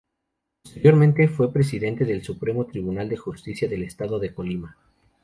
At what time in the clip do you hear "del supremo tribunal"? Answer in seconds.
2.05-3.07